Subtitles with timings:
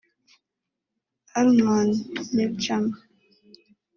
[1.39, 1.89] Arnon
[2.33, 2.85] Milchan